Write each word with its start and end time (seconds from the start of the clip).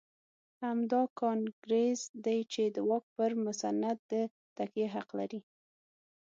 همدا 0.63 1.01
کانګرېس 1.19 2.01
دی 2.25 2.39
چې 2.53 2.63
د 2.75 2.77
واک 2.89 3.05
پر 3.15 3.31
مسند 3.45 3.97
د 4.11 4.13
تکیې 4.57 4.87
حق 4.95 5.09
لري. 5.19 5.39